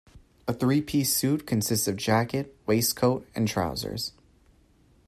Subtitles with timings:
[0.47, 4.13] A three-piece suit consists of jacket, waistcoat and trousers